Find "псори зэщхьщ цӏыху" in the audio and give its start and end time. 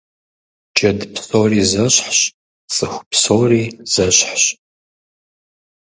1.13-3.03